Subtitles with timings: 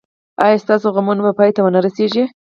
[0.43, 2.23] ایا ستاسو غمونه به پای ته و نه رسیږي؟